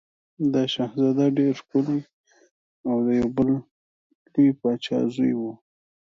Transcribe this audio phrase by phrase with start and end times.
[0.53, 1.99] دا شهزاده ډېر ښکلی
[2.87, 3.49] او د یو بل
[4.33, 5.41] لوی پاچا زوی و.